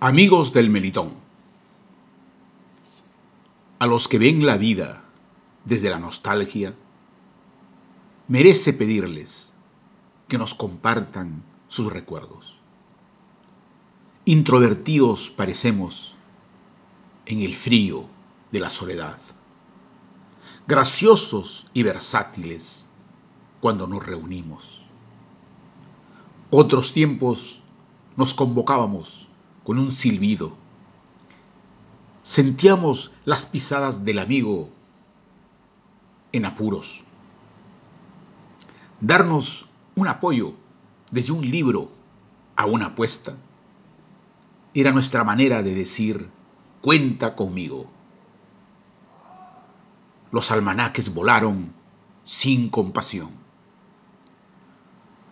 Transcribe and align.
Amigos 0.00 0.52
del 0.52 0.70
Melitón, 0.70 1.12
a 3.80 3.86
los 3.88 4.06
que 4.06 4.20
ven 4.20 4.46
la 4.46 4.56
vida 4.56 5.02
desde 5.64 5.90
la 5.90 5.98
nostalgia, 5.98 6.72
merece 8.28 8.72
pedirles 8.72 9.52
que 10.28 10.38
nos 10.38 10.54
compartan 10.54 11.42
sus 11.66 11.92
recuerdos. 11.92 12.54
Introvertidos 14.24 15.30
parecemos 15.30 16.14
en 17.26 17.40
el 17.40 17.52
frío 17.52 18.04
de 18.52 18.60
la 18.60 18.70
soledad, 18.70 19.18
graciosos 20.68 21.66
y 21.74 21.82
versátiles 21.82 22.86
cuando 23.60 23.88
nos 23.88 24.06
reunimos. 24.06 24.84
Otros 26.50 26.92
tiempos 26.92 27.62
nos 28.16 28.32
convocábamos 28.32 29.28
con 29.68 29.78
un 29.78 29.92
silbido. 29.92 30.56
Sentíamos 32.22 33.12
las 33.26 33.44
pisadas 33.44 34.02
del 34.02 34.18
amigo 34.18 34.70
en 36.32 36.46
apuros. 36.46 37.04
Darnos 39.02 39.68
un 39.94 40.08
apoyo 40.08 40.54
desde 41.10 41.32
un 41.32 41.42
libro 41.42 41.90
a 42.56 42.64
una 42.64 42.86
apuesta 42.86 43.36
era 44.72 44.90
nuestra 44.90 45.22
manera 45.22 45.62
de 45.62 45.74
decir 45.74 46.30
cuenta 46.80 47.36
conmigo. 47.36 47.90
Los 50.32 50.50
almanaques 50.50 51.12
volaron 51.12 51.74
sin 52.24 52.70
compasión. 52.70 53.32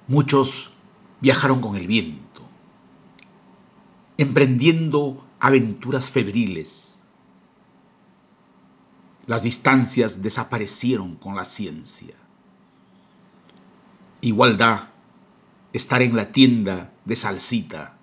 Muchos 0.08 0.72
viajaron 1.22 1.62
con 1.62 1.76
el 1.76 1.86
viento 1.86 2.45
emprendiendo 4.18 5.26
aventuras 5.40 6.06
febriles. 6.06 6.96
Las 9.26 9.42
distancias 9.42 10.22
desaparecieron 10.22 11.16
con 11.16 11.34
la 11.36 11.44
ciencia. 11.44 12.14
Igualdad, 14.20 14.88
estar 15.72 16.00
en 16.00 16.16
la 16.16 16.32
tienda 16.32 16.92
de 17.04 17.16
salsita 17.16 17.96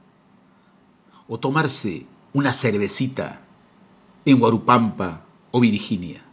o 1.28 1.40
tomarse 1.40 2.06
una 2.34 2.54
cervecita 2.54 3.42
en 4.26 4.40
Guarupampa 4.40 5.26
o 5.52 5.60
Virginia. 5.60 6.24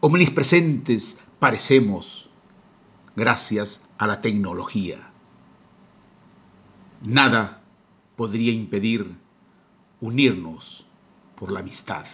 Omnipresentes 0.00 1.18
parecemos 1.38 2.28
gracias 3.14 3.82
a 3.98 4.06
la 4.06 4.20
tecnología. 4.20 4.98
Nada 7.02 7.61
podría 8.16 8.52
impedir 8.52 9.16
unirnos 10.00 10.84
por 11.36 11.52
la 11.52 11.60
amistad. 11.60 12.06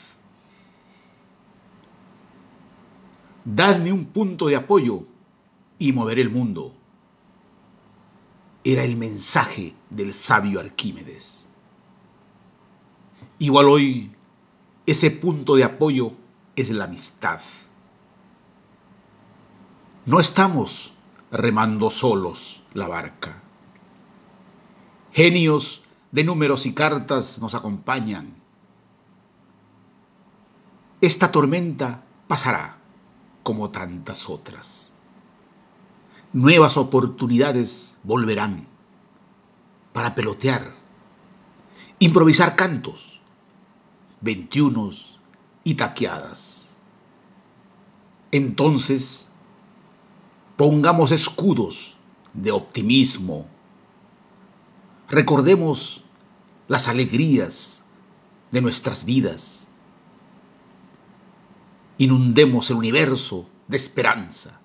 Dadme 3.45 3.93
un 3.93 4.07
punto 4.07 4.47
de 4.47 4.57
apoyo 4.57 5.07
y 5.79 5.93
moveré 5.93 6.23
el 6.23 6.31
mundo. 6.31 6.75
Era 8.65 8.85
el 8.85 8.97
mensaje 8.97 9.75
del 9.91 10.13
sabio 10.13 10.61
Arquímedes. 10.61 11.49
Igual 13.39 13.67
hoy, 13.67 14.13
ese 14.87 15.11
punto 15.11 15.57
de 15.57 15.65
apoyo 15.65 16.13
es 16.57 16.71
la 16.71 16.85
amistad. 16.85 17.41
No 20.05 20.21
estamos 20.21 20.93
remando 21.31 21.91
solos 21.91 22.63
la 22.75 22.89
barca. 22.89 23.43
Genios 25.13 25.83
de 26.11 26.25
números 26.25 26.67
y 26.67 26.73
cartas 26.73 27.39
nos 27.41 27.55
acompañan. 27.55 28.35
Esta 31.01 31.31
tormenta 31.31 32.03
pasará 32.27 32.79
como 33.43 33.71
tantas 33.71 34.29
otras. 34.29 34.91
Nuevas 36.33 36.77
oportunidades 36.77 37.97
volverán 38.03 38.67
para 39.93 40.15
pelotear, 40.15 40.75
improvisar 41.99 42.57
cantos, 42.57 43.21
veintiunos 44.21 45.21
y 45.65 45.75
taqueadas. 45.75 46.67
Entonces, 48.31 49.29
pongamos 50.57 51.13
escudos 51.13 51.97
de 52.35 52.51
optimismo 52.51 53.47
Recordemos 55.09 56.05
las 56.69 56.87
alegrías 56.87 57.83
de 58.51 58.61
nuestras 58.61 59.07
vidas. 59.07 59.67
Inundemos 61.97 62.71
el 62.71 62.77
universo 62.77 63.49
de 63.69 63.79
esperanza. 63.79 64.61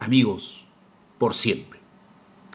Amigos, 0.00 0.66
por 1.18 1.34
siempre. 1.34 1.83